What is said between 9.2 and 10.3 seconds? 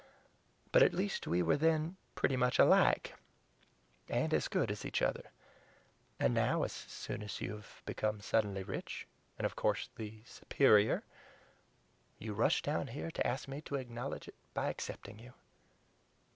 and, of course, the